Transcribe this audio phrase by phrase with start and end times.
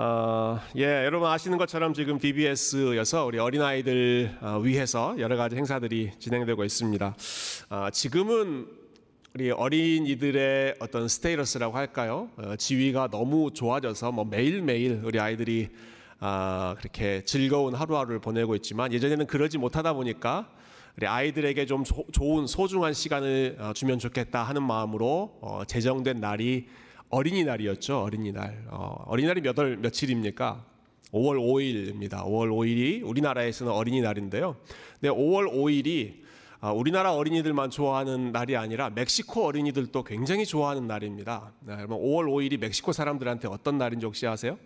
[0.00, 6.62] 어, 예, 여러분 아시는 것처럼 지금 DBS여서 우리 어린아이들 어, 위해서 여러 가지 행사들이 진행되고
[6.62, 7.16] 있습니다.
[7.70, 8.68] 어, 지금은
[9.34, 12.30] 우리 어린이들의 어떤 스테이러스라고 할까요?
[12.36, 15.70] 어, 지위가 너무 좋아져서 뭐 매일매일 우리 아이들이
[16.20, 20.48] 아, 그렇게 즐거운 하루하루를 보내고 있지만 예전에는 그러지 못하다 보니까
[20.96, 26.68] 우리 아이들에게 좀 조, 좋은 소중한 시간을 어, 주면 좋겠다 하는 마음으로 어, 제정된 날이
[27.10, 28.02] 어린이날이었죠.
[28.02, 28.64] 어린이날.
[28.68, 30.64] 어, 어린이날이 몇 월 며칠입니까?
[31.12, 32.22] 5월 5일입니다.
[32.24, 34.56] 5월 5일이 우리나라에서는 어린이날인데요.
[35.00, 36.26] 근데 5월 5일이
[36.60, 41.52] 아, 우리나라 어린이들만 좋아하는 날이 아니라 멕시코 어린이들도 굉장히 좋아하는 날입니다.
[41.60, 44.58] 네, 여러분 5월 5일이 멕시코 사람들한테 어떤 날인지 혹시 아세요?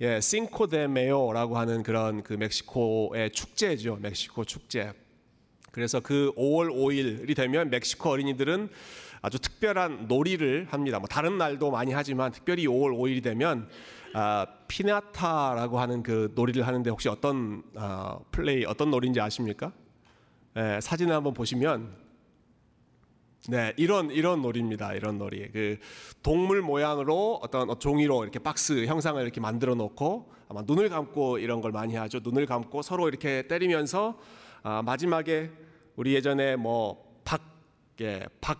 [0.00, 3.98] 예, 싱코 데 메오라고 하는 그런 그 멕시코의 축제죠.
[4.00, 4.92] 멕시코 축제.
[5.70, 8.68] 그래서 그 5월 5일이 되면 멕시코 어린이들은
[9.22, 10.98] 아주 특별한 놀이를 합니다.
[10.98, 13.68] 뭐 다른 날도 많이 하지만 특별히 5월 5일이 되면
[14.14, 19.72] 아, 피나타라고 하는 그 놀이를 하는데 혹시 어떤 아, 플레이 어떤 놀이인지 아십니까?
[20.56, 21.96] 예, 사진을 한번 보시면
[23.48, 24.94] 네 이런 이런 놀이입니다.
[24.94, 25.78] 이런 놀이 그
[26.22, 31.72] 동물 모양으로 어떤 종이로 이렇게 박스 형상을 이렇게 만들어 놓고 아마 눈을 감고 이런 걸
[31.72, 32.20] 많이 하죠.
[32.22, 34.18] 눈을 감고 서로 이렇게 때리면서
[34.62, 35.50] 아, 마지막에
[35.96, 37.40] 우리 예전에 뭐 박
[38.00, 38.58] 예, 박,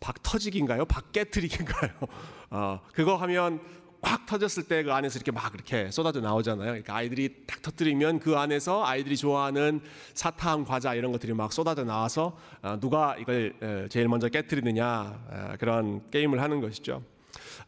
[0.00, 0.84] 박 터지기인가요?
[0.84, 1.90] 박 깨트리기인가요?
[2.50, 3.60] 어, 그거 하면
[4.02, 6.68] 꽉 터졌을 때 그 안에서 이렇게 막 이렇게 쏟아져 나오잖아요.
[6.68, 9.80] 그러니까 아이들이 딱 터뜨리면 그 안에서 아이들이 좋아하는
[10.14, 14.88] 사탕, 과자 이런 것들이 막 쏟아져 나와서 어, 누가 이걸 제일 먼저 깨뜨리느냐
[15.30, 17.02] 어, 그런 게임을 하는 것이죠.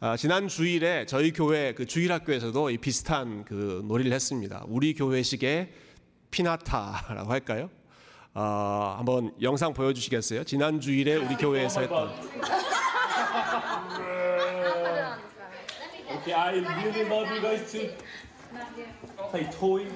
[0.01, 4.65] 아, 지난 주일에 저희 교회 그 주일학교에서도 이 비슷한 그 놀이를 했습니다.
[4.67, 5.73] 우리 교회식의
[6.31, 7.71] 피나타라고 할까요?
[8.35, 10.45] 어, 한번 영상 보여주시겠어요?
[10.45, 12.11] 지난 주일에 우리 교회에서 했던.
[16.23, 17.91] Okay, I really love you guys to
[19.31, 19.87] play toy,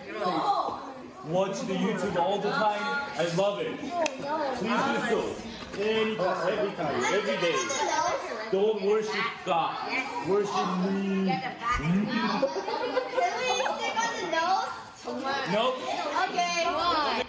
[1.28, 2.82] watch the YouTube all the time.
[3.16, 3.78] I love it.
[4.58, 5.22] Please do so.
[5.80, 7.56] Anytime, every time, every day.
[8.50, 9.76] Don't worship God.
[10.28, 11.28] Worship me.
[11.76, 12.16] Can we
[13.76, 14.72] stick on the nose?
[15.52, 15.76] Nope.
[16.30, 17.22] Okay.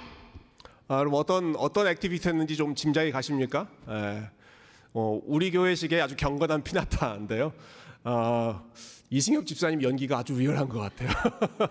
[0.89, 3.67] 아, 그럼 어떤 어떤 activity였는지 좀 짐작이 가십니까?
[3.89, 4.29] 예.
[4.93, 7.51] 어, 우리 교회식의 아주 경건한 piñata인데요.
[8.05, 8.63] 어,
[9.09, 11.09] 이승엽 집사님 연기가 아주 리얼한 것 같아요.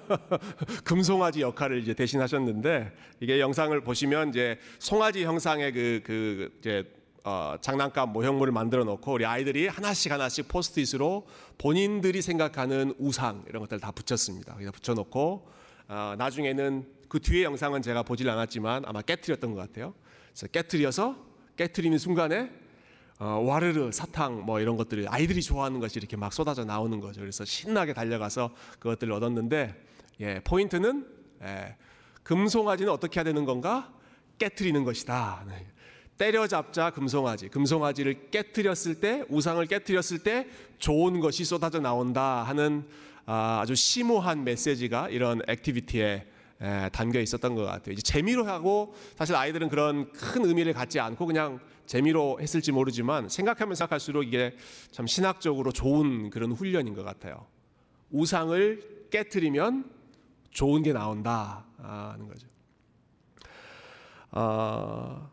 [0.84, 6.84] 금송아지 역할을 이제 대신하셨는데 이게 영상을 보시면 이제 송아지 형상의 그, 그 이제
[7.24, 13.80] 어, 장난감 모형물을 만들어 놓고 우리 아이들이 하나씩 하나씩 포스트잇으로 본인들이 생각하는 우상 이런 것들
[13.80, 14.54] 다 붙였습니다.
[14.56, 15.48] 그래서 붙여놓고
[15.88, 19.94] 어, 나중에는 그 뒤에 영상은 제가 보질 않았지만 아마 깨트렸던 것 같아요.
[20.30, 21.16] 그래서 깨트려서
[21.56, 22.50] 깨트리는 순간에
[23.18, 27.20] 어, 와르르 사탕 뭐 이런 것들이 아이들이 좋아하는 것이 이렇게 막 쏟아져 나오는 거죠.
[27.20, 29.74] 그래서 신나게 달려가서 그것들을 얻었는데
[30.20, 31.06] 예, 포인트는
[31.42, 31.76] 예,
[32.22, 33.92] 금송아지는 어떻게 해야 되는 건가?
[34.38, 35.44] 깨트리는 것이다.
[35.48, 35.66] 네.
[36.18, 37.48] 때려잡자 금송아지.
[37.48, 42.86] 금송아지를 깨트렸을 때 우상을 깨트렸을 때 좋은 것이 쏟아져 나온다 하는
[43.26, 46.26] 아, 아주 심오한 메시지가 이런 activity에 에,
[46.92, 47.92] 담겨 있었던 것 같아요.
[47.92, 53.74] 이제 재미로 하고 사실 아이들은 그런 큰 의미를 갖지 않고 그냥 재미로 했을지 모르지만 생각하면
[53.74, 54.56] 생각할수록 이게
[54.90, 57.46] 참 신학적으로 좋은 그런 훈련인 것 같아요.
[58.10, 59.90] 우상을 깨뜨리면
[60.50, 62.48] 좋은 게 나온다 하는 거죠.
[64.32, 65.30] 어,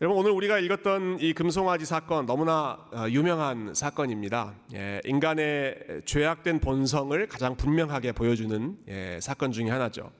[0.00, 4.54] 여러분 오늘 우리가 읽었던 이 금송아지 사건 너무나 어, 유명한 사건입니다.
[4.74, 10.10] 예, 인간의 죄악된 본성을 가장 분명하게 보여주는 예, 사건 중의 하나죠.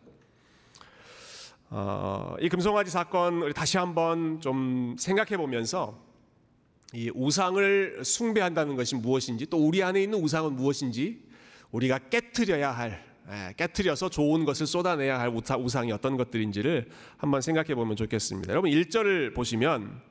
[1.72, 5.96] 어, 이 금송아지 사건 우리 다시 한번 좀 생각해 보면서
[6.92, 11.22] 이 우상을 숭배한다는 것이 무엇인지 또 우리 안에 있는 우상은 무엇인지
[11.70, 17.94] 우리가 깨뜨려야 할 예, 깨뜨려서 좋은 것을 쏟아내야 할 우상이 어떤 것들인지를 한번 생각해 보면
[17.94, 18.50] 좋겠습니다.
[18.50, 20.02] 여러분 1절을 보시면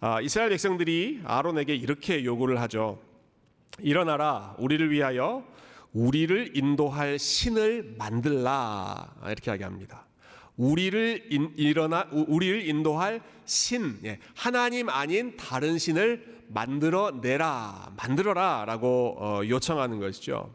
[0.00, 3.00] 아, 이스라엘 백성들이 아론에게 이렇게 요구를 하죠.
[3.78, 5.46] 일어나라 우리를 위하여
[5.92, 10.07] 우리를 인도할 신을 만들라 이렇게 이야기합니다.
[10.58, 19.40] 우리를 인, 일어나 우리를 인도할 신 예, 하나님 아닌 다른 신을 만들어 내라 만들어라라고 어,
[19.48, 20.52] 요청하는 것이죠.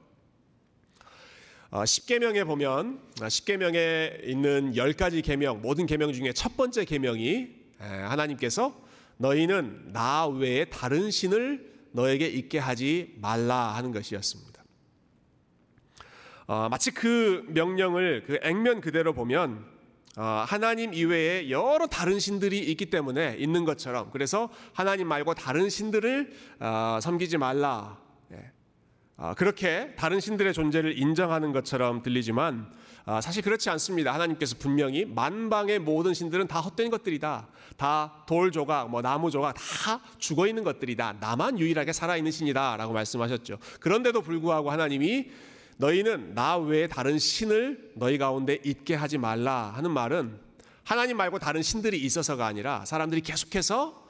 [1.71, 7.63] 어, 십계명에 보면 어, 십계명에 있는 열 가지 계명 모든 계명 중에 첫 번째 계명이
[7.79, 8.79] 하나님께서
[9.17, 14.63] 너희는 나 외에 다른 신을 너에게 있게 하지 말라 하는 것이었습니다.
[16.47, 19.72] 어, 마치 그 명령을 그 액면 그대로 보면 어,
[20.21, 26.99] 하나님 이외에 여러 다른 신들이 있기 때문에 있는 것처럼 그래서 하나님 말고 다른 신들을 어,
[27.01, 27.97] 섬기지 말라.
[28.31, 28.51] 예.
[29.17, 32.71] 아, 그렇게 다른 신들의 존재를 인정하는 것처럼 들리지만
[33.05, 34.13] 아, 사실 그렇지 않습니다.
[34.13, 37.47] 하나님께서 분명히 만방의 모든 신들은 다 헛된 것들이다.
[37.75, 41.17] 다 돌 조각, 뭐 나무 조각 다 죽어 있는 것들이다.
[41.19, 43.57] 나만 유일하게 살아 있는 신이다라고 말씀하셨죠.
[43.79, 45.29] 그런데도 불구하고 하나님이
[45.77, 50.39] 너희는 나 외에 다른 신을 너희 가운데 있게 하지 말라 하는 말은
[50.83, 54.03] 하나님 말고 다른 신들이 있어서가 아니라 사람들이 계속해서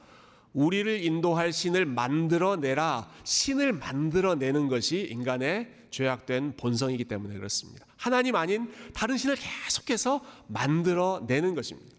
[0.54, 3.10] 우리를 인도할 신을 만들어내라.
[3.24, 7.86] 신을 만들어내는 것이 인간의 죄악된 본성이기 때문에 그렇습니다.
[7.98, 11.96] 하나님 아닌 다른 신을 계속해서 만들어내는 것입니다.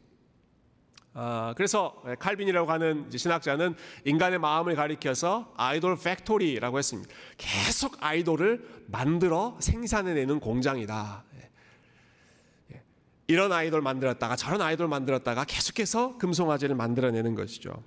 [1.16, 7.08] 아, 그래서 칼빈이라고 하는 신학자는 인간의 마음을 가리켜서 idol factory라고 했습니다.
[7.38, 11.22] 계속 idol을 만들어 생산해내는 공장이다.
[12.72, 12.82] 예.
[13.28, 17.80] 이런 아이돌 만들었다가 저런 아이돌 만들었다가 계속해서 금송아지를 만들어내는 것이죠.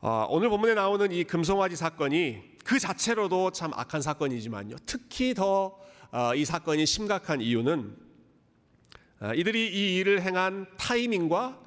[0.00, 4.76] 어, 오늘 본문에 나오는 이 금송아지 사건이 그 자체로도 참 악한 사건이지만요.
[4.86, 5.72] 특히 더이
[6.12, 8.05] 어, 사건이 심각한 이유는 어,
[9.34, 11.58] 이들이 이 일을 행한 타이밍과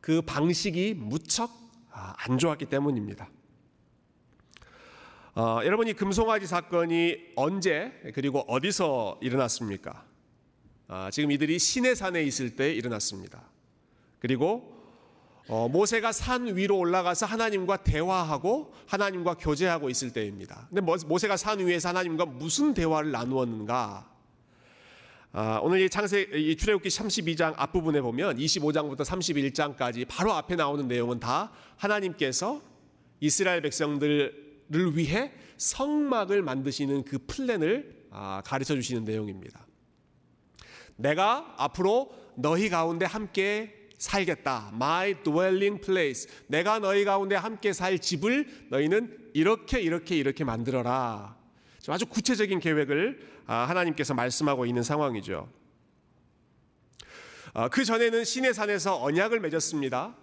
[0.00, 1.50] 그 방식이 무척
[1.90, 3.28] 아, 안 좋았기 때문입니다.
[5.36, 10.04] 어, 여러분 이 금송아지 사건이 언제 그리고 어디서 일어났습니까?
[10.86, 13.42] 어, 지금 이들이 시내산에 있을 때 일어났습니다.
[14.20, 14.72] 그리고
[15.48, 20.68] 어, 모세가 산 위로 올라가서 하나님과 대화하고 하나님과 교제하고 있을 때입니다.
[20.68, 24.13] 근데 모세가 산 위에서 하나님과 무슨 대화를 나누었는가?
[25.36, 31.18] 아, 오늘 이 창세 이 출애굽기 32장 앞부분에 보면 25장부터 31장까지 바로 앞에 나오는 내용은
[31.18, 32.62] 다 하나님께서
[33.18, 34.32] 이스라엘 백성들을
[34.94, 39.66] 위해 성막을 만드시는 그 플랜을 아, 가르쳐 주시는 내용입니다.
[40.94, 44.70] 내가 앞으로 너희 가운데 함께 살겠다.
[44.72, 46.28] My dwelling place.
[46.46, 51.36] 내가 너희 가운데 함께 살 집을 너희는 이렇게 이렇게 이렇게 만들어라.
[51.88, 55.48] 아주 구체적인 계획을 아, 하나님께서 말씀하고 있는 상황이죠.
[57.52, 60.16] 아, 그 전에는 시내산에서 언약을 맺었습니다.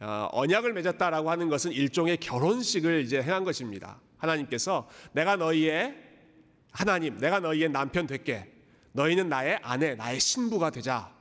[0.00, 4.00] 아, 언약을 맺었다라고 하는 것은 일종의 결혼식을 이제 행한 것입니다.
[4.18, 5.96] 하나님께서 내가 너희의
[6.70, 8.50] 하나님, 내가 너희의 남편 될게.
[8.92, 11.12] 너희는 나의 아내, 나의 신부가 되자.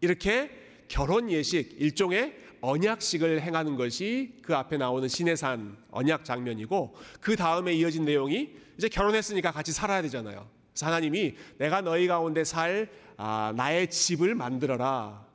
[0.00, 0.50] 이렇게
[0.88, 8.04] 결혼 예식 일종의 언약식을 행하는 것이 그 앞에 나오는 시내산 언약 장면이고 그 다음에 이어진
[8.04, 10.59] 내용이 이제 결혼했으니까 같이 살아야 되잖아요.
[10.86, 15.26] 하나님이 내가 너희 가운데 살 아, 나의 집을 만들어라.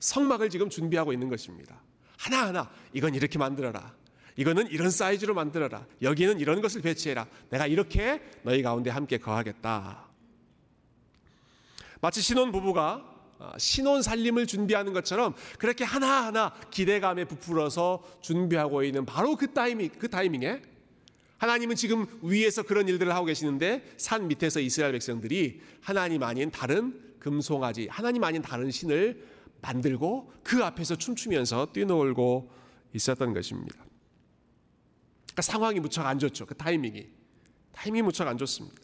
[0.00, 1.80] 성막을 지금 준비하고 있는 것입니다.
[2.18, 3.94] 하나하나 이건 이렇게 만들어라.
[4.36, 5.86] 이거는 이런 사이즈로 만들어라.
[6.00, 7.26] 여기는 이런 것을 배치해라.
[7.50, 10.06] 내가 이렇게 너희 가운데 함께 거하겠다.
[12.00, 13.08] 마치 신혼 부부가
[13.38, 20.08] 아, 신혼 살림을 준비하는 것처럼 그렇게 하나하나 기대감에 부풀어서 준비하고 있는 바로 그 타이밍 그
[20.08, 20.62] 타이밍에
[21.42, 27.88] 하나님은 지금 위에서 그런 일들을 하고 계시는데 산 밑에서 이스라엘 백성들이 하나님 아닌 다른 금송아지
[27.90, 29.26] 하나님 아닌 다른 신을
[29.60, 32.48] 만들고 그 앞에서 춤추면서 뛰놀고
[32.92, 33.74] 있었던 것입니다.
[35.24, 36.46] 그러니까 상황이 무척 안 좋죠.
[36.46, 37.08] 그 타이밍이
[37.72, 38.80] 타이밍이 무척 안 좋습니다.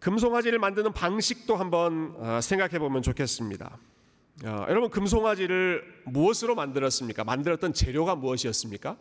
[0.00, 3.78] 금송아지를 만드는 방식도 한번 어, 생각해 보면 좋겠습니다.
[4.44, 7.22] 어, 여러분 금송아지를 무엇으로 만들었습니까?
[7.22, 8.96] 만들었던 재료가 무엇이었습니까?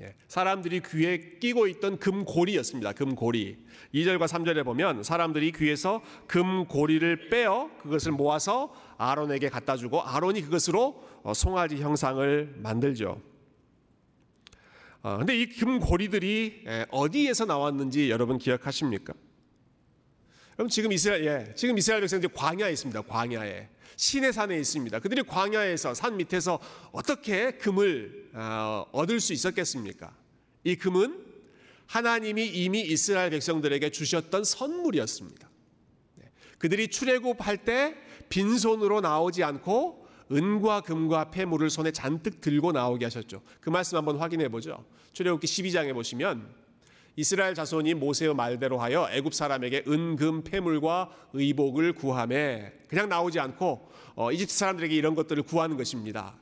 [0.00, 2.92] 예, 사람들이 귀에 끼고 있던 금고리였습니다.
[2.92, 3.58] 금고리.
[3.94, 11.34] 2절과 3절에 보면 사람들이 귀에서 금고리를 빼어 그것을 모아서 아론에게 갖다 주고 아론이 그것으로 어,
[11.34, 13.20] 송아지 형상을 만들죠.
[15.02, 19.14] 근데 이 금고리들이 어디에서 나왔는지 여러분 기억하십니까?
[20.54, 23.00] 그럼 지금 이스라엘 예, 지금 이스라엘 백성들이 광야에 있습니다.
[23.02, 23.66] 광야에
[23.96, 24.98] 시내 산에 있습니다.
[25.00, 26.58] 그들이 광야에서 산 밑에서
[26.92, 30.14] 어떻게 금을 어, 얻을 수 있었겠습니까?
[30.64, 31.26] 이 금은
[31.86, 35.50] 하나님이 이미 이스라엘 백성들에게 주셨던 선물이었습니다.
[36.16, 36.30] 네.
[36.58, 37.96] 그들이 출애굽할 때
[38.28, 43.42] 빈손으로 나오지 않고 은과 금과 폐물을 손에 잔뜩 들고 나오게 하셨죠.
[43.60, 44.84] 그 말씀 한번 확인해 보죠.
[45.12, 46.59] 출애굽기 12장에 보시면
[47.16, 54.32] 이스라엘 자손이 모세의 말대로 하여 애굽 사람에게 은금 폐물과 의복을 구함에 그냥 나오지 않고 어,
[54.32, 56.36] 이집트 사람들에게 이런 것들을 구하는 것입니다.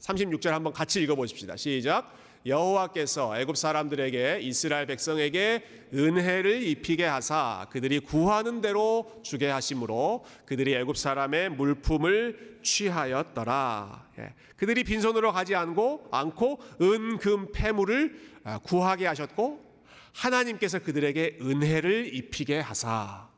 [0.00, 1.56] 36절 한번 같이 읽어 보십시다.
[1.56, 2.12] 시작.
[2.44, 5.64] 여호와께서 애굽 사람들에게 이스라엘 백성에게
[5.94, 14.08] 은혜를 입히게 하사 그들이 구하는 대로 주게 하심으로 그들이 애굽 사람의 물품을 취하였더라.
[14.18, 14.34] 예.
[14.56, 19.71] 그들이 빈손으로 가지 않고 않고 은금 폐물을 아, 구하게 하셨고
[20.12, 23.28] 하나님께서 그들에게 은혜를 입히게 하사.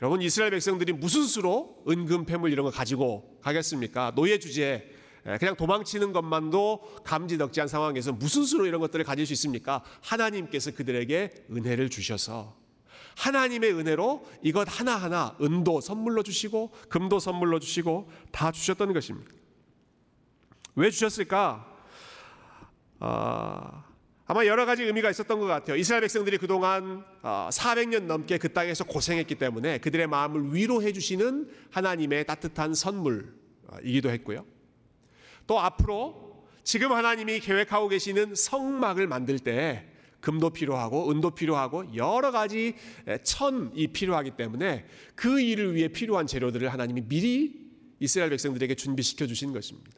[0.00, 4.12] 여러분 이스라엘 백성들이 무슨 수로 은금 폐물 이런 거 가지고 가겠습니까?
[4.16, 4.92] 노예 주제
[5.26, 9.84] 예, 그냥 도망치는 것만도 감지덕지한 상황에서 무슨 수로 이런 것들을 가질 수 있습니까?
[10.00, 12.56] 하나님께서 그들에게 은혜를 주셔서
[13.16, 19.30] 하나님의 은혜로 이것 하나하나 은도 선물로 주시고 금도 선물로 주시고 다 주셨던 것입니다.
[20.74, 21.68] 왜 주셨을까?
[22.98, 23.84] 아,
[24.32, 25.76] 아마 여러 가지 의미가 있었던 것 같아요.
[25.76, 32.72] 이스라엘 백성들이 그동안 400년 넘게 그 땅에서 고생했기 때문에 그들의 마음을 위로해 주시는 하나님의 따뜻한
[32.72, 34.46] 선물이기도 했고요.
[35.46, 39.84] 또 앞으로 지금 하나님이 계획하고 계시는 성막을 만들 때
[40.20, 42.76] 금도 필요하고 은도 필요하고 여러 가지
[43.24, 47.70] 천이 필요하기 때문에 그 일을 위해 필요한 재료들을 하나님이 미리
[48.00, 49.90] 이스라엘 백성들에게 준비시켜 주신 것입니다.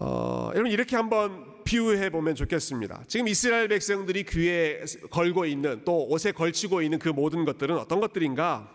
[0.00, 3.02] 어, 여러분 이렇게 한번 비유해 보면 좋겠습니다.
[3.08, 8.72] 지금 이스라엘 백성들이 귀에 걸고 있는 또 옷에 걸치고 있는 그 모든 것들은 어떤 것들인가?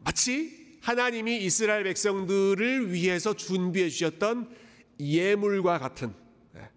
[0.00, 4.54] 마치 하나님이 이스라엘 백성들을 위해서 준비해 주셨던
[5.00, 6.12] 예물과 같은
[6.52, 6.68] 네.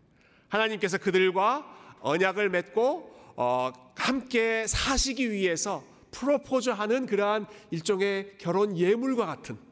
[0.47, 1.65] 하나님께서 그들과
[1.99, 9.70] 언약을 맺고 어, 함께 사시기 위해서 프로포즈하는 그러한 일종의 결혼 예물과 같은 아,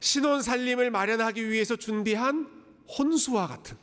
[0.00, 2.48] 신혼 살림을 마련하기 위해서 준비한
[2.98, 3.76] 혼수와 같은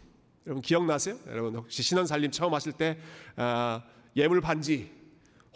[0.45, 1.17] 여러분 기억나세요?
[1.27, 2.97] 여러분 혹시 신혼 살림 처음 하실 때
[3.35, 3.83] 아,
[4.15, 4.91] 예물 반지,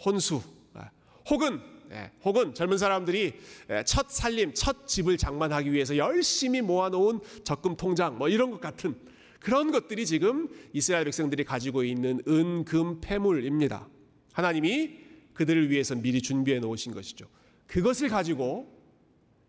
[0.04, 0.42] 혼수,
[0.74, 0.90] 아,
[1.28, 1.60] 혹은
[1.90, 3.34] 예, 혹은 젊은 사람들이
[3.70, 8.94] 예, 첫 살림, 첫 집을 장만하기 위해서 열심히 모아놓은 적금 통장 뭐 이런 것 같은
[9.40, 13.88] 그런 것들이 지금 이스라엘 백성들이 가지고 있는 은, 금, 패물입니다.
[14.32, 14.98] 하나님이
[15.34, 17.26] 그들을 위해서 미리 준비해 놓으신 것이죠.
[17.66, 18.77] 그것을 가지고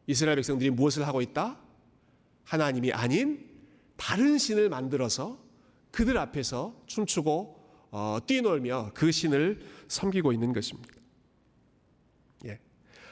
[0.10, 1.60] 이스라엘 백성들이 무엇을 하고 있다?
[2.44, 3.48] 하나님이 아닌
[3.96, 5.38] 다른 신을 만들어서
[5.92, 7.60] 그들 앞에서 춤추고
[7.92, 10.96] 어, 뛰놀며 그 신을 섬기고 있는 것입니다.
[12.46, 12.60] 예.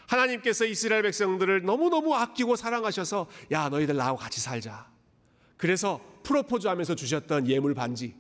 [0.08, 4.90] 하나님께서 이스라엘 백성들을 너무너무 아끼고 사랑하셔서 야 너희들 나하고 같이 살자.
[5.56, 8.16] 그래서 프로포즈하면서 주셨던 예물 반지,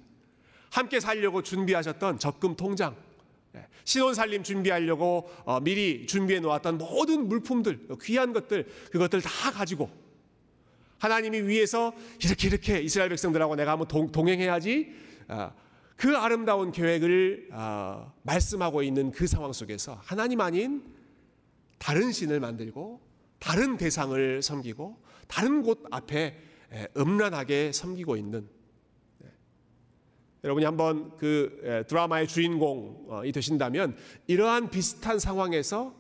[0.69, 3.06] 함께 살려고 준비하셨던 적금 통장, 예.
[3.83, 9.89] 신혼 살림 준비하려고 어, 미리 준비해 놓았던 모든 물품들, 귀한 것들, 그것들 다 가지고
[10.99, 14.91] 하나님이 위해서 이렇게 이렇게 이스라엘 백성들하고 내가 한번 동, 동행해야지.
[15.27, 15.51] 아,
[15.95, 20.83] 그 아름다운 계획을 아, 말씀하고 있는 그 상황 속에서 하나님 아닌
[21.77, 23.01] 다른 신을 만들고
[23.39, 26.37] 다른 대상을 섬기고 다른 곳 앞에
[26.97, 28.47] 음란하게 섬기고 있는
[30.47, 35.93] 여러분이 한번 그 드라마의 주인공이 되신다면 이러한 비슷한 상황에서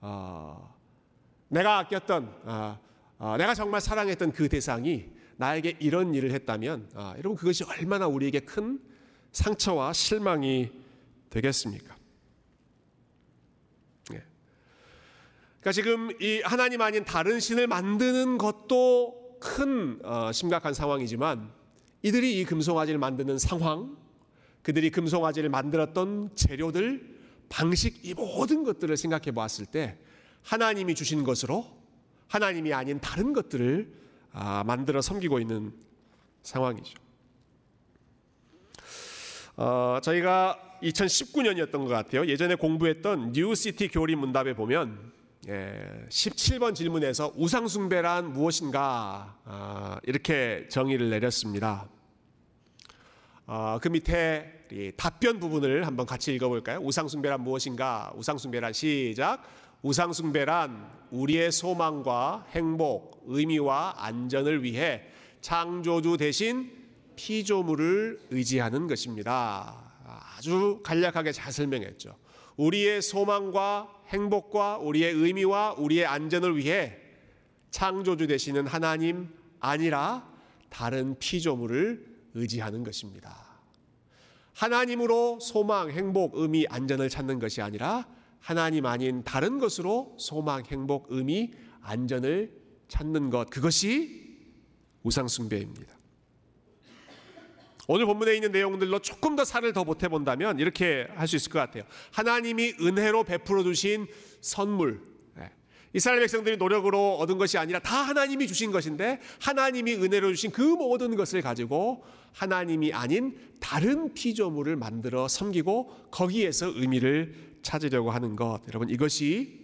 [0.00, 0.74] 어,
[1.48, 2.78] 내가 아꼈던 어,
[3.18, 8.80] 어, 내가 정말 사랑했던 그 대상이 나에게 이런 일을 했다면 여러분 그것이 얼마나 우리에게 큰
[9.32, 10.70] 상처와 실망이
[11.28, 11.94] 되겠습니까?
[14.14, 14.22] 예.
[15.60, 20.00] 그러니까 지금 이 하나님 아닌 다른 신을 만드는 것도 큰
[20.32, 21.61] 심각한 상황이지만
[22.02, 23.96] 이들이 이 금송아지를 만드는 상황,
[24.62, 27.18] 그들이 금송아지를 만들었던 재료들,
[27.48, 29.98] 방식 이 모든 것들을 생각해 보았을 때
[30.42, 31.66] 하나님이 주신 것으로
[32.28, 33.92] 하나님이 아닌 다른 것들을
[34.32, 35.72] 아, 만들어 섬기고 있는
[36.42, 36.94] 상황이죠.
[39.56, 42.26] 어, 저희가 2019년이었던 것 같아요.
[42.26, 51.88] 예전에 공부했던 뉴시티 교리 문답에 보면 예, 17번 질문에서 우상숭배란 무엇인가 아, 이렇게 정의를 내렸습니다.
[53.46, 56.78] 아, 그 밑에 답변 부분을 한번 같이 읽어볼까요?
[56.78, 58.12] 우상숭배란 무엇인가?
[58.14, 59.42] 우상숭배란 시작.
[59.82, 65.02] 우상숭배란 우리의 소망과 행복, 의미와 안전을 위해
[65.40, 66.70] 창조주 대신
[67.16, 69.92] 피조물을 의지하는 것입니다.
[70.36, 72.16] 아주 간략하게 잘 설명했죠.
[72.56, 76.98] 우리의 소망과 행복과 우리의 의미와 우리의 안전을 위해
[77.70, 79.28] 창조주 되시는 하나님
[79.58, 80.30] 아니라
[80.68, 83.52] 다른 피조물을 의지하는 것입니다.
[84.54, 88.06] 하나님으로 소망, 행복, 의미, 안전을 찾는 것이 아니라
[88.38, 92.52] 하나님 아닌 다른 것으로 소망, 행복, 의미, 안전을
[92.88, 94.38] 찾는 것 그것이
[95.02, 96.01] 우상숭배입니다.
[97.88, 101.58] 오늘 본문에 있는 내용들로 조금 더 살을 더 보태 본다면 이렇게 할 수 있을 것
[101.58, 101.82] 같아요.
[102.12, 104.06] 하나님이 은혜로 베풀어 주신
[104.40, 105.00] 선물.
[105.38, 105.50] 예.
[105.92, 111.16] 이스라엘 백성들이 노력으로 얻은 것이 아니라 다 하나님이 주신 것인데 하나님이 은혜로 주신 그 모든
[111.16, 118.60] 것을 가지고 하나님이 아닌 다른 피조물을 만들어 섬기고 거기에서 의미를 찾으려고 하는 것.
[118.68, 119.60] 여러분 이것이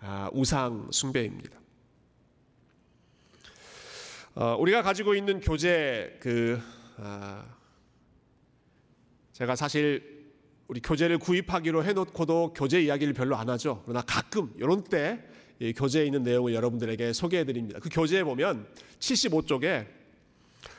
[0.00, 1.58] 아, 우상 숭배입니다.
[4.34, 6.60] 어, 우리가 가지고 있는 교재 그
[6.96, 7.44] 아,
[9.40, 10.20] 제가 사실
[10.68, 13.80] 우리 교재를 구입하기로 해놓고도 교재 이야기를 별로 안 하죠.
[13.86, 15.18] 그러나 가끔 이런 때
[15.76, 17.80] 교재에 있는 내용을 여러분들에게 소개해 드립니다.
[17.80, 18.66] 그 교재에 보면
[18.98, 19.86] 75쪽에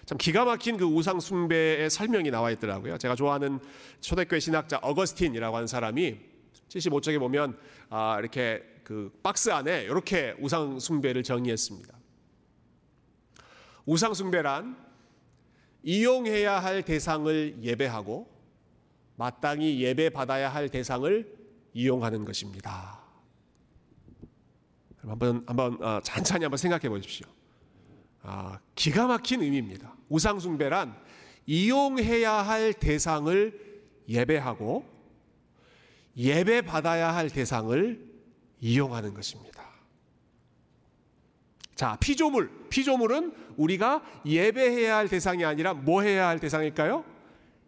[0.06, 3.00] 참 기가 막힌 그 우상 숭배의 설명이 나와 있더라고요.
[3.00, 3.60] 제가 좋아하는
[4.00, 6.20] 초대교회 신학자 어거스틴이라고 하는 사람이
[6.70, 7.58] 75쪽에 보면
[7.89, 11.98] 아, 이렇게 그 박스 안에 이렇게 우상 숭배를 정의했습니다.
[13.88, 14.77] 우상 숭배란
[15.82, 18.31] 이용해야 할 대상을 예배하고
[19.22, 21.32] 마땅히 예배 받아야 할 대상을
[21.75, 23.00] 이용하는 것입니다.
[25.04, 27.28] 한번 한번 어, 찬찬히 한번 생각해 보십시오.
[28.24, 29.94] 아, 기가 막힌 의미입니다.
[30.10, 30.98] 우상 숭배란
[31.46, 34.90] 이용해야 할 대상을 예배하고
[36.18, 38.04] 예배 받아야 할 대상을
[38.60, 39.70] 이용하는 것입니다.
[41.75, 42.50] 자, 피조물.
[42.70, 47.21] 피조물은 우리가 예배해야 할 대상이 아니라 뭐 해야 할 대상일까요?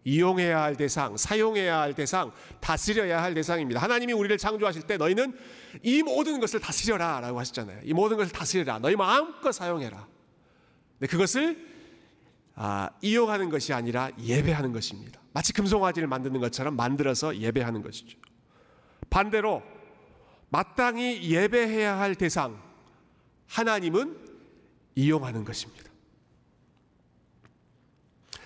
[0.05, 3.81] 이용해야 할 대상, 사용해야 할 대상, 다스려야 할 대상입니다.
[3.81, 5.38] 하나님이 우리를 창조하실 때 너희는
[5.81, 7.81] 이 모든 것을 다스려라 라고 하셨잖아요.
[7.83, 8.79] 이 모든 것을 다스려라.
[8.79, 10.07] 너희 마음껏 사용해라.
[11.00, 11.74] 근데 그것을
[12.55, 15.19] 아, 이용하는 것이 아니라 예배하는 것입니다.
[15.31, 18.17] 마치 금송아지를 만드는 것처럼 만들어서 예배하는 것이죠.
[19.10, 19.63] 반대로
[20.50, 22.62] 마땅히 예배해야 할 대상,
[23.48, 24.17] 하나님은
[24.95, 25.91] 이용하는 것입니다.
[28.31, 28.39] 아,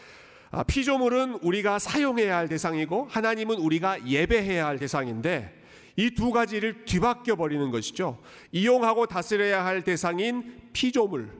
[0.68, 5.58] 피조물은 우리가 사용해야 할 대상이고 하나님은 우리가 예배해야 할 대상인데
[5.98, 8.20] 이 두 가지를 뒤바뀌어 버리는 것이죠.
[8.51, 11.32] 이용하고 다스려야 할 대상인 피조물,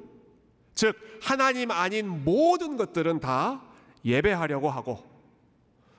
[0.74, 3.62] 즉 하나님 아닌 모든 것들은 다
[4.04, 5.04] 예배하려고 하고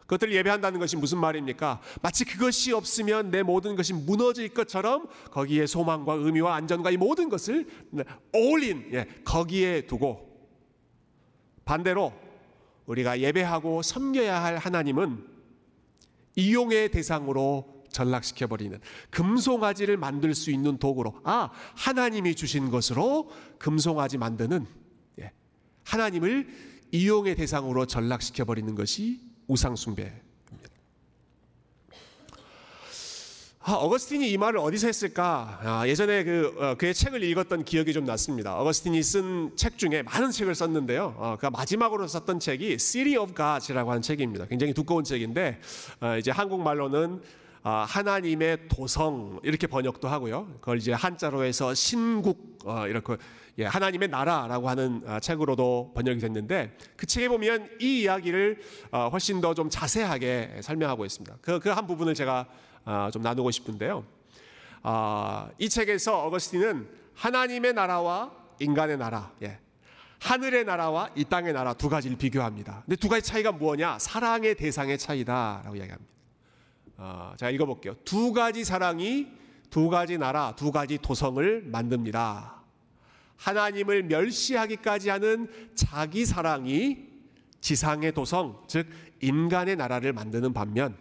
[0.00, 1.80] 그것들을 예배한다는 것이 무슨 말입니까?
[2.02, 7.66] 마치 그것이 없으면 내 모든 것이 무너질 것처럼 거기에 소망과 의미와 안전과 이 모든 것을
[8.32, 10.26] 올린 예, 거기에 두고
[11.64, 12.12] 반대로
[12.88, 15.24] 우리가 예배하고 섬겨야 할 하나님은
[16.36, 18.78] 이용의 대상으로 전락시켜 버리는
[19.10, 24.66] 금송아지를 만들 수 있는 도구로 아 하나님이 주신 것으로 금송아지 만드는
[25.20, 25.32] 예,
[25.84, 26.48] 하나님을
[26.92, 30.22] 이용의 대상으로 전락시켜 버리는 것이 우상 숭배입니다.
[33.68, 35.60] 아, 어거스틴이 이 말을 어디서 했을까?
[35.62, 38.58] 아, 예전에 그 어, 그의 책을 읽었던 기억이 좀 났습니다.
[38.58, 41.14] 어거스틴이 쓴 책 중에 많은 책을 썼는데요.
[41.18, 44.46] 어, 그 마지막으로 썼던 책이 City of Gods라고 하는 책입니다.
[44.46, 45.60] 굉장히 두꺼운 책인데
[46.00, 47.20] 어, 이제 한국말로는
[47.62, 50.48] 아, 하나님의 도성 이렇게 번역도 하고요.
[50.60, 53.18] 그걸 이제 한자로 해서 신국 어, 이렇게
[53.58, 58.60] 예, 하나님의 나라라고 하는 아, 책으로도 번역이 됐는데 그 책에 보면 이 이야기를
[58.92, 61.36] 어, 훨씬 더 좀 자세하게 설명하고 있습니다.
[61.42, 62.46] 그 그 한 부분을 제가
[62.84, 64.04] 아, 좀 나누고 싶은데요.
[65.58, 69.58] 이 책에서 어거스틴은 하나님의 나라와 인간의 나라, 예,
[70.20, 72.82] 하늘의 나라와 이 땅의 나라 두 가지를 비교합니다.
[72.86, 73.98] 근데 두 가지 차이가 뭐냐?
[73.98, 76.12] 사랑의 대상의 차이다라고 이야기합니다.
[76.98, 77.94] 어, 자 읽어볼게요.
[78.04, 79.26] 두 가지 사랑이
[79.70, 82.57] 두 가지 나라, 두 가지 도성을 만듭니다.
[83.38, 87.08] 하나님을 멸시하기까지 하는 자기 사랑이
[87.60, 88.86] 지상의 도성, 즉
[89.20, 90.96] 인간의 나라를 만드는 반면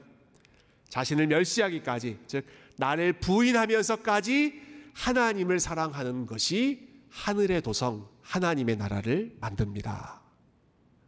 [0.89, 2.45] 자신을 멸시하기까지, 즉
[2.77, 4.61] 나를 부인하면서까지
[4.93, 10.21] 하나님을 사랑하는 것이 하늘의 도성, 하나님의 나라를 만듭니다.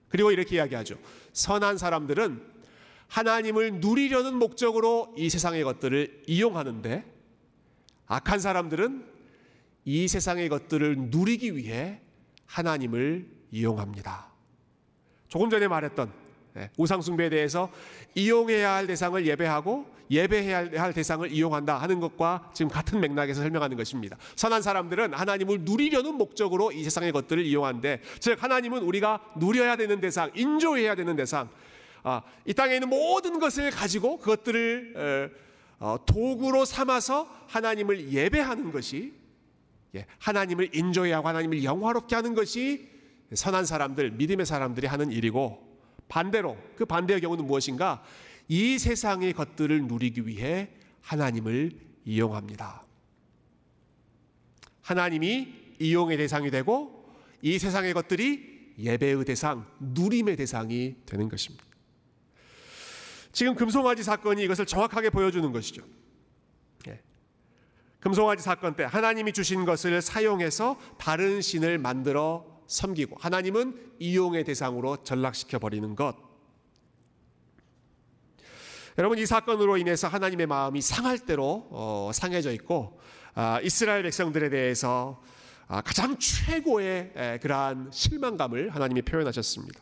[0.09, 0.97] 그리고 이렇게 이야기하죠.
[1.33, 2.59] 선한 사람들은
[3.07, 7.05] 하나님을 누리려는 목적으로 이 세상의 것들을 이용하는데
[8.07, 9.08] 악한 사람들은
[9.85, 12.01] 이 세상의 것들을 누리기 위해
[12.45, 14.27] 하나님을 이용합니다.
[15.27, 16.11] 조금 전에 말했던
[16.57, 17.71] 예, 우상숭배에 대해서
[18.15, 24.17] 이용해야 할 대상을 예배하고 예배해야 할 대상을 이용한다 하는 것과 지금 같은 맥락에서 설명하는 것입니다.
[24.35, 30.31] 선한 사람들은 하나님을 누리려는 목적으로 이 세상의 것들을 이용한데, 즉 하나님은 우리가 누려야 되는 대상,
[30.33, 31.49] 인조해야 되는 대상,
[32.01, 35.31] 아, 이 땅에 있는 모든 것을 가지고 그것들을
[35.79, 39.18] 어, 도구로 삼아서 하나님을 예배하는 것이 예,
[40.19, 42.89] 하나님을 인조해하고 하나님을 영화롭게 하는 것이
[43.33, 45.67] 선한 사람들, 믿음의 사람들이 하는 일이고
[46.07, 48.03] 반대로 그 반대의 경우는 무엇인가?
[48.47, 50.69] 이 세상의 것들을 누리기 위해
[51.01, 51.71] 하나님을
[52.05, 52.83] 이용합니다.
[54.81, 55.47] 하나님이
[55.79, 57.05] 이용의 대상이 되고
[57.41, 61.63] 이 세상의 것들이 예배의 대상, 누림의 대상이 되는 것입니다.
[63.31, 65.83] 지금 금송아지 사건이 이것을 정확하게 보여주는 것이죠.
[67.99, 68.03] 예.
[68.03, 75.59] 금송아지 사건 때 하나님이 주신 것을 사용해서 다른 신을 만들어 섬기고 하나님은 이용의 대상으로 전락시켜
[75.59, 76.15] 버리는 것.
[78.97, 82.99] 여러분 이 사건으로 인해서 하나님의 마음이 상할 대로 어, 상해져 있고
[83.33, 85.21] 아, 이스라엘 백성들에 대해서
[85.67, 89.79] 아, 가장 최고의 에, 그러한 실망감을 하나님이 표현하셨습니다.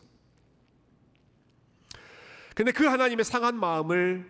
[2.54, 4.28] 근데 그 하나님의 상한 마음을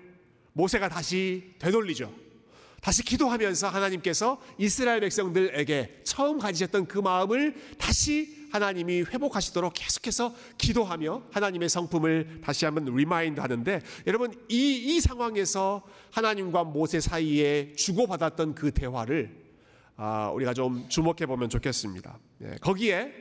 [0.53, 2.28] 모세가 다시 되돌리죠.
[2.81, 11.69] 다시 기도하면서 하나님께서 이스라엘 백성들에게 처음 가지셨던 그 마음을 다시 하나님이 회복하시도록 계속해서 기도하며 하나님의
[11.69, 19.49] 성품을 다시 한번 remind 하는데 여러분 이, 이 상황에서 하나님과 모세 사이에 주고받았던 그 대화를
[19.97, 22.19] 아, 우리가 좀 주목해 보면 좋겠습니다.
[22.45, 23.13] 예, 거기에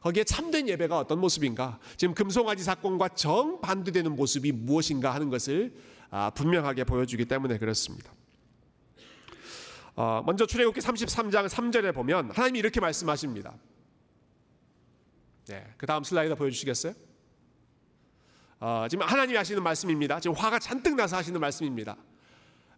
[0.00, 1.80] 거기에 참된 예배가 어떤 모습인가?
[1.96, 5.74] 지금 금송아지 사건과 정반대되는 모습이 무엇인가 하는 것을
[6.10, 8.12] 아, 분명하게 보여주기 때문에 그렇습니다.
[9.96, 13.54] 어, 먼저 출애굽기 33장 3절에 보면 하나님이 이렇게 말씀하십니다.
[15.46, 16.92] 네, 그 다음 슬라이드 보여주시겠어요?
[18.60, 20.20] 어, 지금 하나님이 하시는 말씀입니다.
[20.20, 21.96] 지금 화가 잔뜩 나서 하시는 말씀입니다.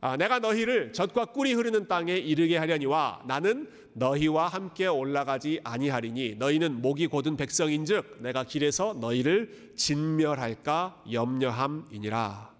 [0.00, 6.80] 아, 내가 너희를 젖과 꿀이 흐르는 땅에 이르게 하려니와 나는 너희와 함께 올라가지 아니하리니 너희는
[6.80, 12.54] 목이 곧은 백성인즉 내가 길에서 너희를 진멸할까 염려함이니라.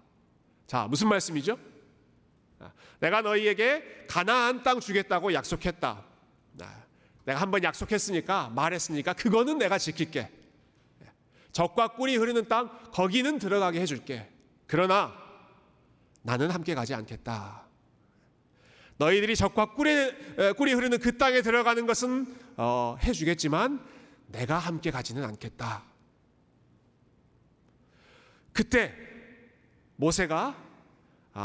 [0.67, 1.57] 자, 무슨 말씀이죠?
[2.99, 6.03] 아, 내가 너희에게 가나안 땅 주겠다고 약속했다.
[6.61, 6.83] 아,
[7.25, 10.29] 내가 한번 약속했으니까 말했으니까 그거는 내가 지킬게.
[11.51, 14.29] 적과 꿀이 흐르는 땅 거기는 들어가게 해줄게.
[14.67, 15.13] 그러나
[16.21, 17.65] 나는 함께 가지 않겠다.
[18.97, 23.83] 너희들이 적과 꿀이, 꿀이 흐르는 그 땅에 들어가는 것은 어, 해주겠지만
[24.27, 25.83] 내가 함께 가지는 않겠다.
[28.51, 28.93] 그때
[29.95, 30.68] 모세가 아,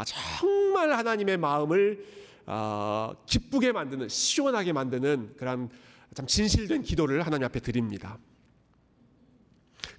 [0.05, 2.05] 정말 하나님의 마음을
[2.47, 5.71] 어, 기쁘게 만드는 시원하게 만드는 그런
[6.15, 8.19] 참 진실된 기도를 하나님 앞에 드립니다.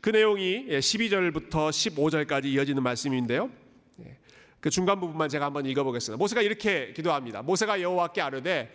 [0.01, 3.49] 그 내용이 12절부터 15절까지 이어지는 말씀인데요.
[4.65, 6.17] 그 중간 부분만 제가 한번 읽어보겠습니다.
[6.17, 7.43] 모세가 이렇게 기도합니다.
[7.43, 8.73] 모세가 여호와께 아뢰되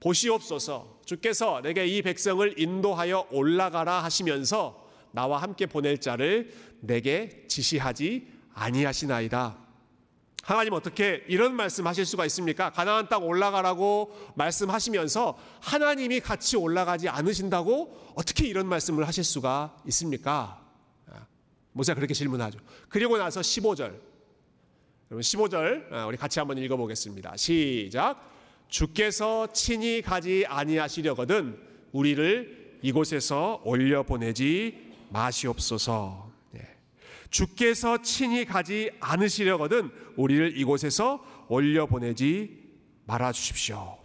[0.00, 9.69] 보시옵소서 주께서 내게 이 백성을 인도하여 올라가라 하시면서 나와 함께 보낼 자를 내게 지시하지 아니하시나이다.
[10.42, 12.70] 하나님 어떻게 이런 말씀하실 수가 있습니까?
[12.70, 20.60] 가나안 땅 올라가라고 말씀하시면서 하나님이 같이 올라가지 않으신다고 어떻게 이런 말씀을 하실 수가 있습니까?
[21.72, 22.58] 모세가 그렇게 질문하죠.
[22.88, 24.10] 그리고 나서 15절
[25.10, 27.36] 여러분 15절 아, 우리 같이 한번 읽어 보겠습니다.
[27.36, 28.28] 시작.
[28.68, 31.58] 주께서 친히 가지 아니하시려거든
[31.92, 36.29] 우리를 이곳에서 올려 보내지 마시옵소서.
[37.30, 37.36] 네.
[37.36, 42.58] 주께서 친히 가지 않으시려거든 우리를 이곳에서 올려 보내지
[43.06, 43.98] 말아 주십시오.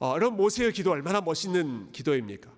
[0.00, 2.50] 어, 여러 모세의 기도 얼마나 멋있는 기도입니까?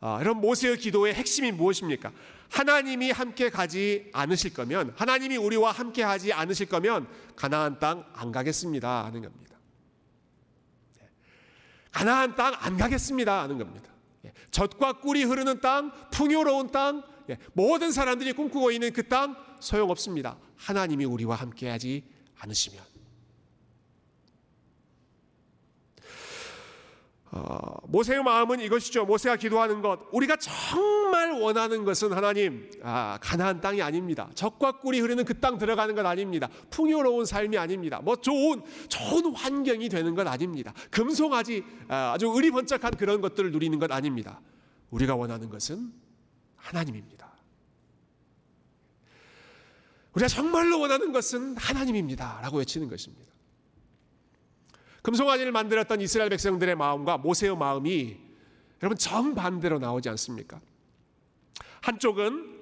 [0.00, 2.12] 어, 여러 모세의 기도의 핵심이 무엇입니까?
[2.50, 9.04] 하나님이 함께 가지 않으실 거면 하나님이 우리와 함께 하지 않으실 거면 가나안 땅 안 가겠습니다
[9.04, 9.56] 하는 겁니다.
[11.02, 11.08] 예.
[11.92, 13.90] 가나안 땅 안 가겠습니다 하는 겁니다.
[14.24, 14.32] 예.
[14.50, 17.17] 젖과 꿀이 흐르는 땅, 풍요로운 땅, 예.
[17.52, 20.38] 모든 사람들이 꿈꾸고 있는 그 땅 소용없습니다.
[20.56, 22.04] 하나님이 우리와 함께 하지
[22.38, 22.82] 않으시면.
[27.30, 29.04] 어, 모세의 마음은 이것이죠.
[29.04, 30.00] 모세가 기도하는 것.
[30.12, 34.30] 우리가 정말 원하는 것은 하나님, 아, 가나안 땅이 아닙니다.
[34.34, 36.48] 적과 꿀이 흐르는 그 땅 들어가는 것 아닙니다.
[36.70, 38.00] 풍요로운 삶이 아닙니다.
[38.02, 40.72] 뭐 좋은 좋은 환경이 되는 것 아닙니다.
[40.90, 44.40] 금송아지 아, 아주 의리 번쩍한 그런 것들을 누리는 것 아닙니다.
[44.90, 45.92] 우리가 원하는 것은
[46.56, 47.17] 하나님입니다.
[50.18, 53.32] 우리가 정말로 원하는 것은 하나님입니다 라고 외치는 것입니다.
[55.02, 58.16] 금송아지를 만들었던 이스라엘 백성들의 마음과 모세의 마음이
[58.82, 60.60] 여러분 정반대로 나오지 않습니까?
[61.80, 62.58] 한쪽은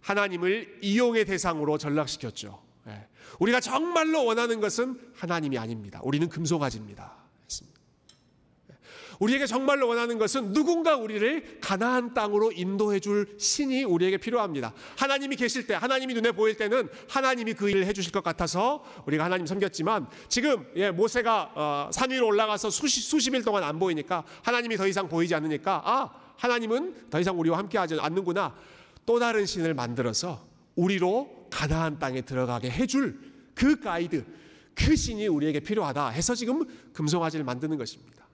[0.00, 2.62] 하나님을 이용의 대상으로 전락시켰죠.
[2.88, 3.06] 예.
[3.38, 6.00] 우리가 정말로 원하는 것은 하나님이 아닙니다.
[6.02, 7.15] 우리는 금송아지입니다.
[9.18, 14.72] 우리에게 정말로 원하는 것은 누군가 우리를 가나안 땅으로 인도해 줄 신이 우리에게 필요합니다.
[14.96, 19.24] 하나님이 계실 때, 하나님이 눈에 보일 때는 하나님이 그 일을 해 주실 것 같아서 우리가
[19.24, 24.24] 하나님 섬겼지만 지금 예, 모세가 어, 산 위로 올라가서 수십, 수십 일 동안 안 보이니까
[24.42, 28.54] 하나님이 더 이상 보이지 않으니까 아, 하나님은 더 이상 우리와 함께 하지 않는구나.
[29.06, 33.18] 또 다른 신을 만들어서 우리로 가나안 땅에 들어가게 해줄
[33.54, 34.24] 그 가이드,
[34.74, 38.25] 그 신이 우리에게 필요하다 해서 지금 금송아지를 만드는 것입니다.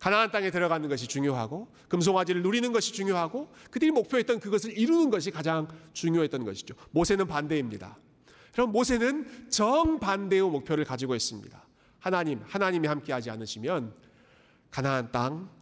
[0.00, 5.68] 가나안 땅에 들어가는 것이 중요하고 금송아지를 누리는 것이 중요하고 그들이 목표했던 그것을 이루는 것이 가장
[5.92, 6.74] 중요했던 것이죠.
[6.90, 7.96] 모세는 반대입니다.
[8.52, 11.64] 그럼 모세는 정반대의 목표를 가지고 있습니다.
[12.00, 13.94] 하나님, 하나님이 함께하지 않으시면
[14.70, 15.60] 가나안 땅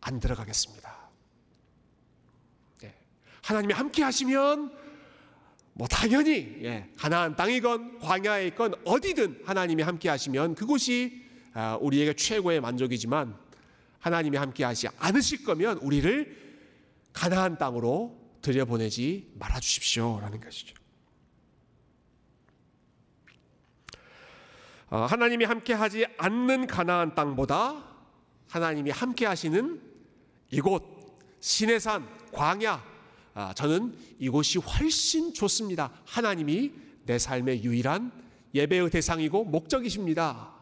[0.00, 0.96] 안 들어가겠습니다.
[2.84, 2.94] 예.
[3.42, 4.72] 하나님이 함께하시면
[5.74, 13.36] 뭐 당연히 예, 가나안 땅이건 광야에 있건 어디든 하나님이 함께하시면 그곳이 아, 우리에게 최고의 만족이지만
[14.00, 16.36] 하나님이 함께 하지 않으실 거면 우리를
[17.12, 20.76] 가나안 땅으로 들여보내지 말아 주십시오라는 것이죠.
[24.90, 27.84] 어, 하나님이 함께 하지 않는 가나안 땅보다
[28.48, 29.82] 하나님이 함께 하시는
[30.50, 30.82] 이곳
[31.40, 32.82] 시내산 광야
[33.34, 35.92] 아, 저는 이곳이 훨씬 좋습니다.
[36.04, 36.72] 하나님이
[37.04, 38.10] 내 삶의 유일한
[38.54, 40.57] 예배의 대상이고 목적이십니다.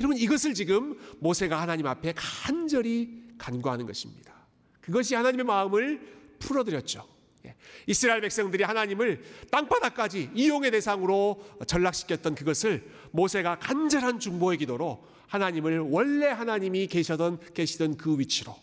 [0.00, 4.32] 여러분 이것을 지금 모세가 하나님 앞에 간절히 간구하는 것입니다.
[4.80, 6.00] 그것이 하나님의 마음을
[6.38, 7.06] 풀어드렸죠.
[7.46, 7.54] 예.
[7.86, 16.86] 이스라엘 백성들이 하나님을 땅바닥까지 이용의 대상으로 전락시켰던 그것을 모세가 간절한 중보의 기도로 하나님을 원래 하나님이
[16.86, 18.54] 계시던 계시던 그 위치로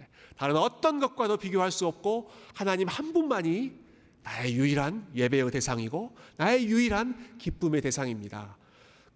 [0.00, 0.06] 예.
[0.36, 3.88] 다른 어떤 것과도 비교할 수 없고 하나님 한 분만이
[4.22, 8.56] 나의 유일한 예배의 대상이고 나의 유일한 기쁨의 대상입니다.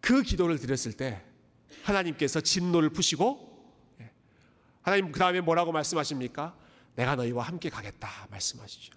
[0.00, 1.22] 그 기도를 드렸을 때
[1.82, 4.10] 하나님께서 진노를 푸시고 예.
[4.82, 6.54] 하나님 그 다음에 뭐라고 말씀하십니까?
[6.94, 8.94] 내가 너희와 함께 가겠다 말씀하시죠.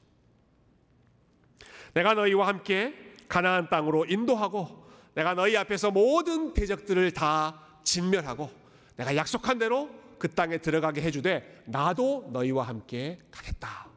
[1.93, 8.49] 내가 너희와 함께 가나안 땅으로 인도하고 내가 너희 앞에서 모든 대적들을 다 진멸하고
[8.97, 13.87] 내가 약속한 대로 그 땅에 들어가게 해주되 나도 너희와 함께 가겠다.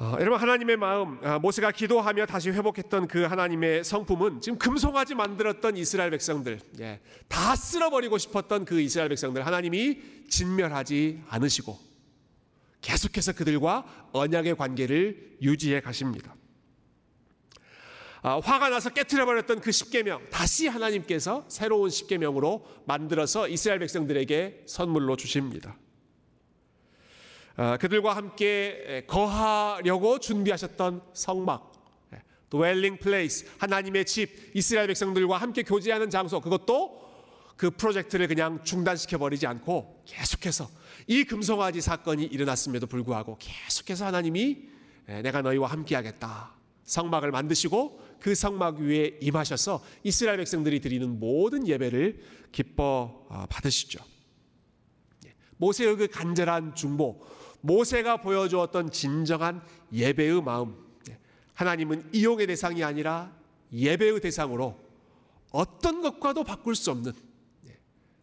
[0.00, 5.76] 어, 여러분 하나님의 마음 아, 모세가 기도하며 다시 회복했던 그 하나님의 성품은 지금 금송아지 만들었던
[5.76, 11.78] 이스라엘 백성들 예, 다 쓸어버리고 싶었던 그 이스라엘 백성들 하나님이 진멸하지 않으시고
[12.80, 16.34] 계속해서 그들과 언약의 관계를 유지해 가십니다.
[18.22, 25.16] 아, 화가 나서 깨뜨려 버렸던 그 십계명 다시 하나님께서 새로운 십계명으로 만들어서 이스라엘 백성들에게 선물로
[25.16, 25.76] 주십니다.
[27.56, 31.70] 아, 그들과 함께 거하려고 준비하셨던 성막,
[32.50, 37.00] dwelling place, 하나님의 집, 이스라엘 백성들과 함께 교제하는 장소, 그것도
[37.56, 40.70] 그 프로젝트를 그냥 중단시켜 버리지 않고 계속해서
[41.06, 44.56] 이 금송아지 사건이 일어났음에도 불구하고 계속해서 하나님이
[45.22, 46.54] 내가 너희와 함께하겠다.
[46.84, 52.20] 성막을 만드시고 그 성막 위에 임하셔서 이스라엘 백성들이 드리는 모든 예배를
[52.52, 54.00] 기뻐 아, 받으시죠.
[55.60, 57.20] 예, 모세의 그 간절한 중보,
[57.60, 60.74] 모세가 보여주었던 진정한 예배의 마음.
[61.08, 61.18] 예,
[61.54, 63.32] 하나님은 이용의 대상이 아니라
[63.72, 64.78] 예배의 대상으로
[65.52, 67.12] 어떤 것과도 바꿀 수 없는
[67.66, 67.78] 예,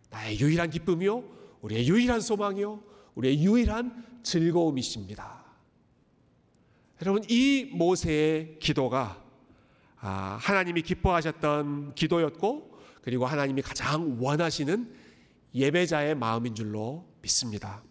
[0.10, 1.24] 나의 유일한 기쁨이요,
[1.62, 2.82] 우리의 유일한 소망이요,
[3.16, 5.46] 우리의 유일한 즐거움이십니다.
[7.02, 9.24] 여러분 이 모세의 기도가
[10.00, 14.94] 아, 하나님이 기뻐하셨던 기도였고 그리고 하나님이 가장 원하시는
[15.54, 17.84] 예배자의 마음인 줄로 믿습니다.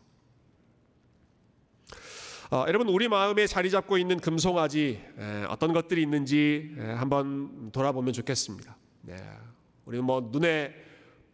[2.51, 8.12] 어, 여러분 우리 마음에 자리 잡고 있는 금송아지 에, 어떤 것들이 있는지 에, 한번 돌아보면
[8.14, 8.77] 좋겠습니다.
[9.03, 9.16] 네,
[9.85, 10.75] 우리는 뭐 눈에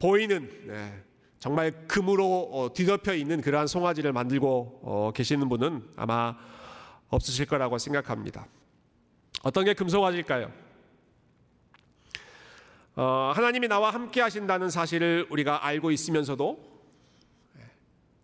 [0.00, 1.04] 보이는 네,
[1.38, 6.36] 정말 금으로 어, 뒤덮여 있는 그러한 송아지를 만들고 어, 계시는 분은 아마
[7.08, 8.46] 없으실 거라고 생각합니다.
[9.42, 10.50] 어떤 게 금송아지일까요?
[12.96, 16.71] 어, 하나님이 나와 함께 하신다는 사실을 우리가 알고 있으면서도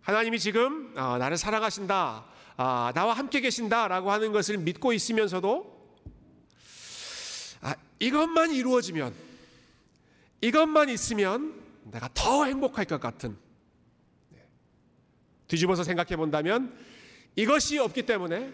[0.09, 2.25] 하나님이 지금 어, 나를 사랑하신다,
[2.57, 5.95] 아, 나와 함께 계신다라고 하는 것을 믿고 있으면서도
[7.61, 9.13] 아, 이것만 이루어지면,
[10.41, 13.37] 이것만 있으면 내가 더 행복할 것 같은.
[15.47, 16.75] 뒤집어서 생각해 본다면
[17.35, 18.51] 이것이 없기 때문에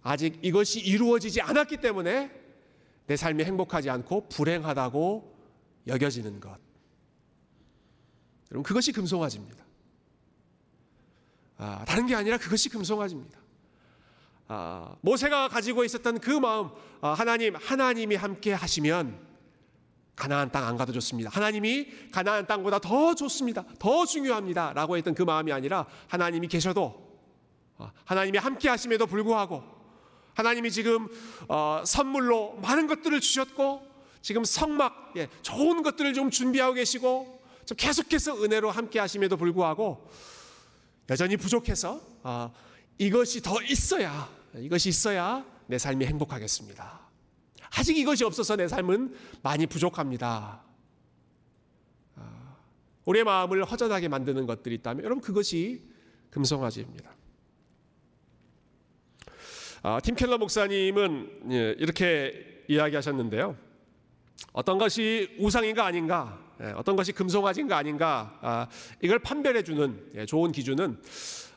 [0.00, 2.30] 아직 이것이 이루어지지 않았기 때문에
[3.06, 5.36] 내 삶이 행복하지 않고 불행하다고
[5.88, 6.56] 여겨지는 것.
[8.52, 9.63] 여러분 그것이 금송아지입니다.
[11.64, 13.38] 아, 다른 게 아니라 그것이 금송아지입니다.
[14.48, 16.68] 아, 모세가 가지고 있었던 그 마음,
[17.00, 19.18] 아, 하나님, 하나님이 함께 하시면
[20.14, 21.30] 가나안 땅 안 가도 좋습니다.
[21.30, 23.64] 하나님이 가나안 땅보다 더 좋습니다.
[23.78, 27.02] 더 중요합니다.라고 했던 그 마음이 아니라 하나님이 계셔도
[27.78, 29.64] 아, 하나님이 함께 하심에도 불구하고
[30.34, 31.08] 하나님이 지금
[31.48, 33.86] 어, 선물로 많은 것들을 주셨고
[34.20, 40.10] 지금 성막 예, 좋은 것들을 좀 준비하고 계시고 좀 계속해서 은혜로 함께 하심에도 불구하고
[41.10, 42.50] 여전히 부족해서 아,
[42.98, 47.00] 이것이 더 있어야 이것이 있어야 내 삶이 행복하겠습니다.
[47.76, 50.62] 아직 이것이 없어서 내 삶은 많이 부족합니다.
[52.16, 52.56] 아,
[53.04, 55.82] 우리의 마음을 허전하게 만드는 것들이 있다면 여러분 그것이
[56.30, 57.14] 금송아지입니다.
[59.82, 63.56] 아, 팀 켈러 목사님은 예, 이렇게 이야기하셨는데요.
[64.52, 66.43] 어떤 것이 우상인가 아닌가, 예,
[66.76, 68.68] 어떤 것이 금송아지인가 아닌가, 아,
[69.00, 70.98] 이걸 판별해 주는 예, 좋은 기준은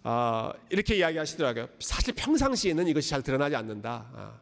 [0.04, 1.68] 아, 이렇게 이야기하시더라고요.
[1.80, 4.08] 사실 평상시에는 이것이 잘 드러나지 않는다.
[4.14, 4.40] 아,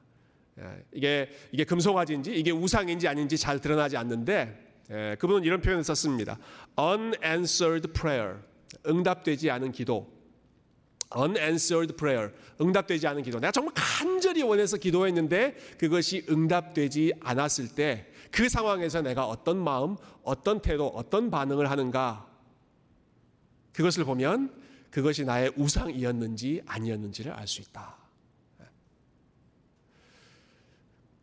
[0.60, 6.38] 예, 이게 이게 금송아지인지 이게 우상인지 아닌지 잘 드러나지 않는데 예, 그분은 이런 표현을 썼습니다.
[6.80, 8.38] Unanswered prayer,
[8.86, 10.14] 응답되지 않은 기도.
[11.16, 13.40] unanswered prayer, 응답되지 않은 기도.
[13.40, 20.62] 내가 정말 간절히 원해서 기도했는데 그것이 응답되지 않았을 때 그 상황에서 내가 어떤 마음, 어떤
[20.62, 22.28] 태도, 어떤 반응을 하는가
[23.72, 24.54] 그것을 보면
[24.92, 27.96] 그것이 나의 우상이었는지 아니었는지를 알 수 있다.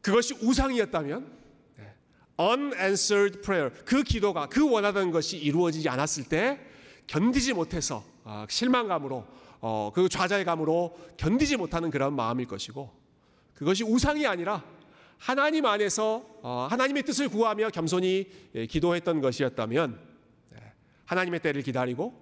[0.01, 1.31] 그것이 우상이었다면
[1.77, 1.94] 네,
[2.40, 6.61] unanswered prayer 그 기도가 그 원하던 것이 이루어지지 않았을 때
[7.09, 9.27] 견디지 못해서 아, 실망감으로
[9.61, 12.90] 어, 그 좌절감으로 견디지 못하는 그런 마음일 것이고
[13.53, 14.64] 그것이 우상이 아니라
[15.22, 20.00] 하나님 안에서 어, 하나님의 뜻을 구하며 겸손히 예, 기도했던 것이었다면
[20.50, 20.58] 네,
[21.04, 22.12] 하나님의 때를 기다리고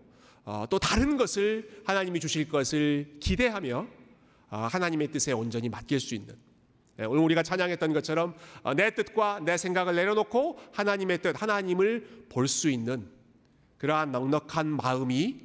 [0.44, 3.86] 어, 또 다른 것을 하나님이 주실 것을 기대하며
[4.50, 6.36] 어, 하나님의 뜻에 온전히 맡길 수 있는.
[6.98, 12.46] 예, 오늘 우리가 찬양했던 것처럼 어, 내 뜻과 내 생각을 내려놓고 하나님의 뜻, 하나님을 볼
[12.48, 13.08] 수 있는
[13.78, 15.40] 그러한 넉넉한 마음이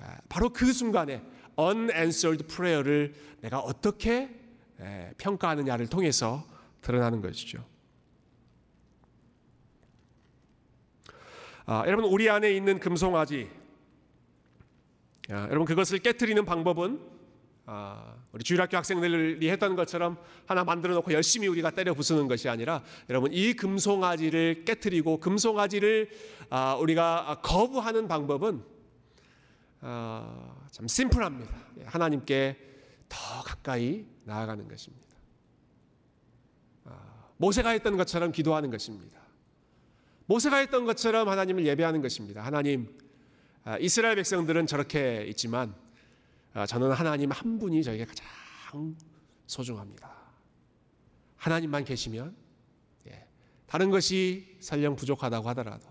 [0.00, 1.22] 아, 바로 그 순간에
[1.56, 4.37] unanswered prayer를 내가 어떻게 예,
[5.18, 6.44] 평가하느냐를 통해서
[6.80, 7.64] 드러나는 것이죠.
[11.66, 13.50] 아, 여러분 우리 안에 있는 금송아지,
[15.30, 17.18] 아, 여러분 그것을 깨뜨리는 방법은
[17.66, 22.82] 아, 우리 주일학교 학생들이 했던 것처럼 하나 만들어 놓고 열심히 우리가 때려 부수는 것이 아니라
[23.10, 26.08] 여러분 이 금송아지를 깨뜨리고 금송아지를
[26.48, 28.62] 아, 우리가 거부하는 방법은
[29.82, 31.54] 아, 참 심플합니다.
[31.80, 32.56] 예, 하나님께
[33.08, 35.16] 더 가까이 나아가는 것입니다.
[36.84, 39.18] 아, 모세가 했던 것처럼 기도하는 것입니다.
[40.26, 42.44] 모세가 했던 것처럼 하나님을 예배하는 것입니다.
[42.44, 42.94] 하나님,
[43.64, 45.74] 아, 이스라엘 백성들은 저렇게 있지만
[46.52, 48.96] 아, 저는 하나님 한 분이 저에게 가장
[49.46, 50.10] 소중합니다.
[51.36, 52.34] 하나님만 계시면
[53.08, 53.26] 예,
[53.66, 55.86] 다른 것이 설령 부족하다고 하더라도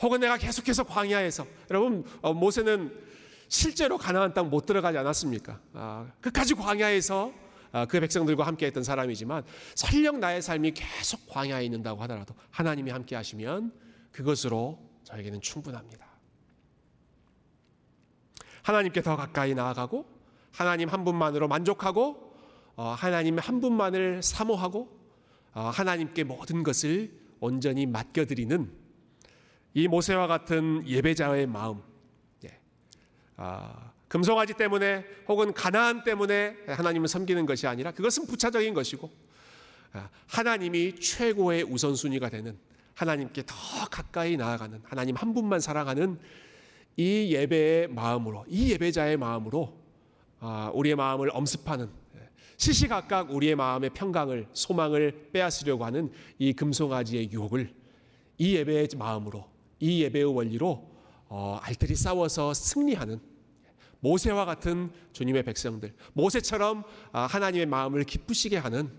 [0.00, 3.11] 혹은 내가 계속해서 광야에서 여러분 어, 모세는
[3.52, 5.60] 실제로 가나안 땅 못 들어가지 않았습니까?
[5.74, 7.32] 아, 끝까지 광야에서
[7.70, 13.72] 아, 그 백성들과 함께했던 사람이지만 설령 나의 삶이 계속 광야에 있는다고 하더라도 하나님이 함께하시면
[14.10, 16.06] 그것으로 저에게는 충분합니다.
[18.62, 20.06] 하나님께 더 가까이 나아가고
[20.50, 22.34] 하나님 한 분만으로 만족하고
[22.76, 24.98] 어, 하나님 한 분만을 사모하고
[25.52, 28.72] 어, 하나님께 모든 것을 온전히 맡겨드리는
[29.74, 31.91] 이 모세와 같은 예배자의 마음, 예.
[33.44, 39.10] 아, 금송아지 때문에 혹은 가나안 때문에 하나님을 섬기는 것이 아니라 그것은 부차적인 것이고
[39.94, 42.56] 아, 하나님이 최고의 우선순위가 되는
[42.94, 43.54] 하나님께 더
[43.90, 46.20] 가까이 나아가는 하나님 한 분만 사랑하는
[46.96, 49.76] 이 예배의 마음으로 이 예배자의 마음으로
[50.38, 52.28] 아, 우리의 마음을 엄습하는 예,
[52.58, 57.74] 시시각각 우리의 마음의 평강을 소망을 빼앗으려고 하는 이 금송아지의 유혹을
[58.38, 59.48] 이 예배의 마음으로
[59.80, 60.92] 이 예배의 원리로
[61.28, 63.31] 어, 알뜰히 싸워서 승리하는
[64.02, 68.90] 모세와 같은 주님의 백성들 모세처럼 아, 하나님의 마음을 기쁘시게 하는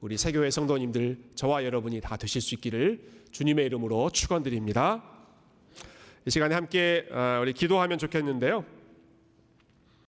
[0.00, 3.00] 우리 세교회 성도님들 저와 여러분이 다 되실 수 있기를
[3.32, 5.02] 주님의 이름으로 축원드립니다.
[6.24, 8.64] 이 시간에 함께 어, 우리 기도하면 좋겠는데요.